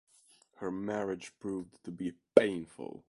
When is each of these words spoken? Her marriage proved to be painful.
Her 0.55 0.71
marriage 0.71 1.31
proved 1.39 1.77
to 1.83 1.91
be 1.91 2.13
painful. 2.35 2.99